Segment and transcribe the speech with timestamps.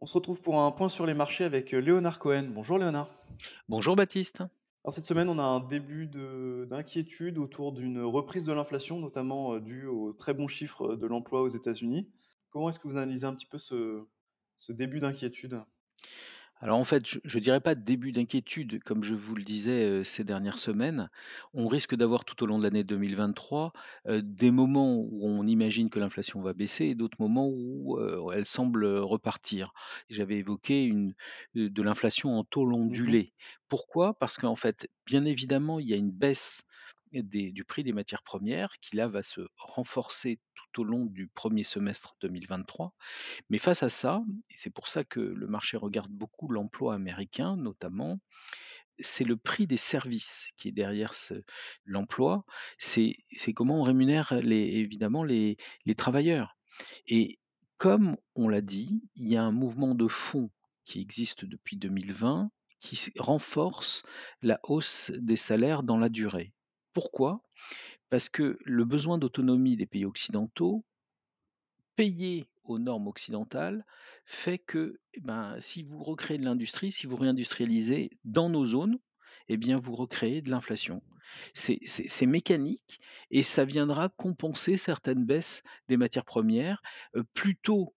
[0.00, 2.48] On se retrouve pour un point sur les marchés avec euh, Léonard Cohen.
[2.54, 3.10] Bonjour Léonard.
[3.68, 4.40] Bonjour Baptiste.
[4.84, 9.54] Alors cette semaine, on a un début de- d'inquiétude autour d'une reprise de l'inflation, notamment
[9.54, 12.08] euh, due aux très bons chiffres de l'emploi aux États-Unis.
[12.50, 14.04] Comment est-ce que vous analysez un petit peu ce,
[14.56, 15.60] ce début d'inquiétude?
[16.60, 20.04] Alors en fait, je ne dirais pas début d'inquiétude, comme je vous le disais euh,
[20.04, 21.08] ces dernières semaines.
[21.54, 23.72] On risque d'avoir tout au long de l'année 2023
[24.06, 28.30] euh, des moments où on imagine que l'inflation va baisser et d'autres moments où euh,
[28.32, 29.72] elle semble repartir.
[30.10, 31.14] J'avais évoqué une,
[31.54, 32.72] de l'inflation en taux Mhm.
[32.72, 33.34] ondulé.
[33.68, 34.18] Pourquoi?
[34.18, 36.64] Parce qu'en fait, bien évidemment, il y a une baisse
[37.12, 41.62] du prix des matières premières qui là va se renforcer tout au long du premier
[41.62, 42.94] semestre 2023
[43.50, 47.56] Mais face à ça, et c'est pour ça que le marché regarde beaucoup l'emploi américain
[47.56, 48.18] notamment,
[49.00, 51.14] c'est le prix des services qui est derrière
[51.84, 52.44] l'emploi.
[52.78, 53.16] C'est
[53.54, 55.56] comment on rémunère évidemment les
[55.86, 56.56] les travailleurs
[57.06, 57.38] et
[57.78, 60.50] comme on l'a dit, il y a un mouvement de fond
[60.84, 62.50] qui existe depuis 2020
[62.80, 64.02] qui renforce
[64.42, 66.52] la hausse des salaires dans la durée.
[66.92, 67.42] Pourquoi?
[68.10, 70.84] Parce que le besoin d'autonomie des pays occidentaux
[71.96, 73.84] Payer aux normes occidentales
[74.24, 78.98] fait que, eh ben, si vous recréez de l'industrie, si vous réindustrialisez dans nos zones,
[79.48, 81.02] eh bien, vous recréez de l'inflation.
[81.54, 83.00] C'est mécanique
[83.30, 86.80] et ça viendra compenser certaines baisses des matières premières.
[87.16, 87.94] Heu, plutôt,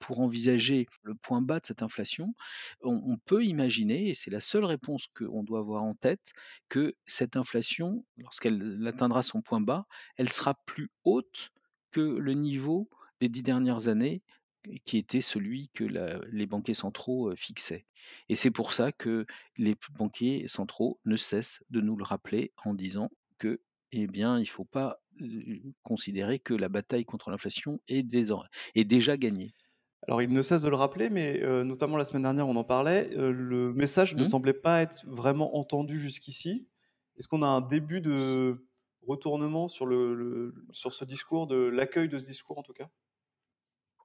[0.00, 2.34] pour envisager le point bas de cette inflation,
[2.82, 6.32] on peut imaginer et c'est la seule réponse qu'on doit avoir en tête,
[6.68, 11.50] que cette inflation, lorsqu'elle atteindra son point bas, elle sera plus haute
[11.90, 12.88] que le niveau
[13.20, 14.22] des 10 dernières années,
[14.84, 17.86] qui était celui que les banquiers centraux, fixaient.
[18.28, 22.74] Et c'est pour ça que les banquiers centraux ne cessent de nous le rappeler en
[22.74, 23.60] disant que,
[23.92, 25.00] eh bien, il ne faut pas,
[25.82, 28.02] considérer que la bataille contre l'inflation est
[28.84, 29.52] déjà gagnée.
[30.06, 32.64] Alors il ne cesse de le rappeler, mais euh, notamment la semaine dernière, on en
[32.64, 34.24] parlait, euh, le message ne Mmh?
[34.24, 36.68] semblait pas être vraiment entendu jusqu'ici.
[37.18, 38.66] Est-ce qu'on a un début de
[39.06, 42.90] retournement sur le, le- sur ce discours, de l'accueil de ce discours en tout cas?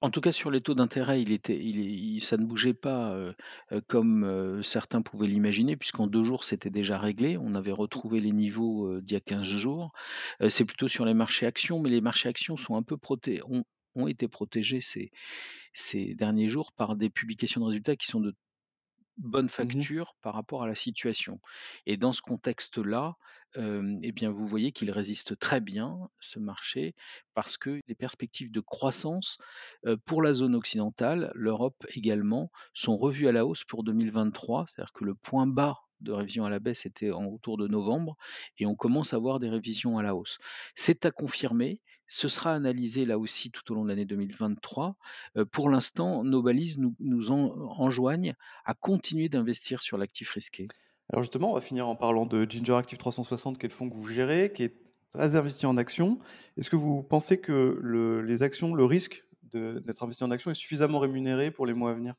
[0.02, 2.74] En tout cas, sur les taux d'intérêt, il était il est il ça ne bougeait
[2.74, 3.34] pas, heu
[3.72, 7.38] heu, comme, heu, certains pouvaient l'imaginer puisqu'en 2 jours, c'était déjà réglé.
[7.38, 9.92] On avait retrouvé les niveaux, heu, d'il y a 15 jours.
[10.42, 13.42] Heu, c'est plutôt sur les marchés actions, mais les marchés actions sont un peu proté
[13.50, 13.64] ont
[13.98, 15.12] ont été protégés ces
[15.74, 18.36] ces derniers jours par des publications de résultats qui sont de
[19.18, 19.88] bonne Mhm.
[19.88, 21.40] facture par rapport à la situation
[21.86, 23.16] et dans ce contexte-là,
[23.58, 26.94] et bien, vous voyez qu'il résiste très bien, ce marché,
[27.34, 29.38] parce que les perspectives de croissance,
[30.06, 34.66] pour la zone occidentale, l'Europe également, sont revues à la hausse pour 2023.
[34.68, 38.18] C'est-à-dire que le point bas de révision à la baisse était en autour de novembre
[38.58, 40.40] et on commence à voir des révisions à la hausse.
[40.76, 44.98] C'est à confirmer, ce sera analysé là aussi tout au long de l'année 2023.
[45.38, 48.36] Heu, pour l'instant, nos balises nous nous en enjoignent
[48.66, 50.72] à continuer d'investir sur l'actif risqué.
[51.12, 53.90] Alors justement, on va finir en parlant de Ginger Active 360, qui est le fonds
[53.90, 54.76] que vous gérez, qui est
[55.14, 56.20] très investi en actions.
[56.58, 59.24] Est-ce que vous pensez que le, les actions, le risque
[59.54, 62.16] d'être investi en actions est suffisamment rémunéré pour les mois à venir?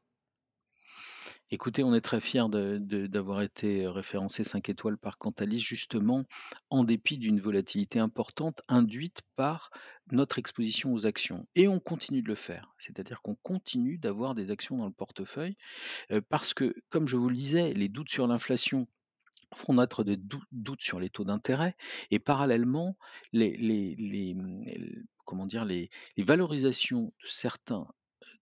[1.50, 6.24] Écoutez, on est très fiers d'avoir été référencé 5 étoiles par Cantalis, justement,
[6.70, 9.70] en dépit d'une volatilité importante induite par
[10.10, 12.74] notre exposition aux actions et on continue de le faire.
[12.78, 15.56] C'est-à-dire qu'on continue d'avoir des actions dans le portefeuille,
[16.10, 18.88] heu, parce que, comme je vous le disais, les doutes sur l'inflation
[19.54, 21.76] font naître des dou doutes sur les taux d'intérêt
[22.10, 22.96] et parallèlement,
[23.32, 24.34] les les
[26.24, 27.86] valorisations de certains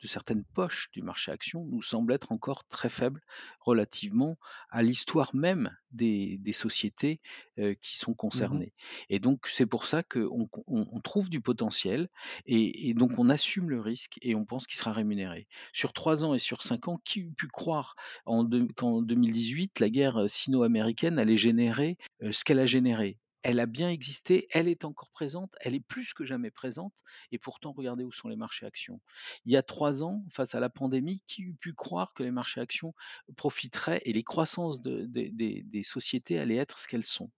[0.04, 3.22] de certaines poches du marché actions nous semblent être encore très faibles
[3.60, 4.36] relativement
[4.70, 7.20] à l'histoire même des des sociétés,
[7.58, 8.64] heu, qui sont Mhm.
[8.64, 8.74] concernées
[9.08, 12.08] et donc c'est pour ça qu'on on on trouve du potentiel
[12.46, 15.48] et et donc on assume le risque et on pense qu'il sera rémunéré.
[15.72, 17.94] Sur 3 ans et sur 5 ans, qui eût pu croire
[18.24, 23.18] qu'en 2018, la guerre sino-américaine allait générer, heu, ce qu'elle a généré?
[23.46, 27.38] Elle a bien existé, elle est encore présente, elle est plus que jamais présente et
[27.38, 29.02] pourtant regardez où sont les marchés actions.
[29.44, 32.30] Il y a 3 ans, face à la pandémie, qui eût pu croire que les
[32.30, 32.94] marchés actions
[33.36, 37.30] profiteraient et les croissances de des sociétés allaient être ce qu'elles sont?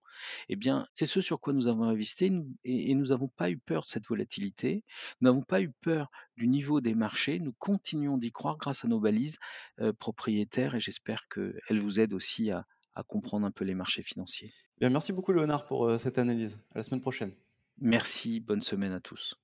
[0.49, 2.31] Eh bien, c'est ce sur quoi nous avons investi
[2.65, 4.83] et nous n'avons pas eu peur de cette volatilité.
[5.21, 7.39] Nous n'avons pas eu peur du niveau des marchés.
[7.39, 9.37] Nous continuons d'y croire grâce à nos balises,
[9.81, 12.65] heu, propriétaires et j'espère qu'elles vous aident aussi à
[12.97, 14.51] à comprendre un peu les marchés financiers.
[14.79, 16.57] Bien, merci beaucoup Léonard pour euh, cette analyse.
[16.73, 17.31] À la semaine prochaine.
[17.79, 19.39] Merci, bonne semaine à tous.